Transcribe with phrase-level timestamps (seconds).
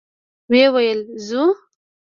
[0.51, 1.43] ويې ويل: ځو؟